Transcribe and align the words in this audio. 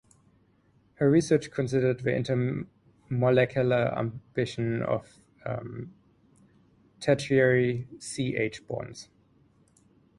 Her 0.95 1.11
research 1.11 1.51
considered 1.51 1.99
the 1.99 2.09
intermolecular 2.09 3.93
amination 3.95 4.81
of 4.81 5.21
tertiary 6.99 7.87
C–H 7.99 8.67
bonds. 8.67 9.09